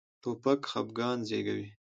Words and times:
توپک 0.21 0.59
خپګان 0.71 1.17
زېږوي. 1.27 1.67